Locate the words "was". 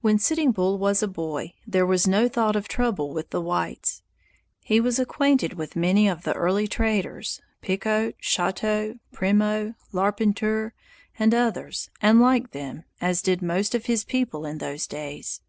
0.78-1.02, 1.84-2.06, 4.80-4.98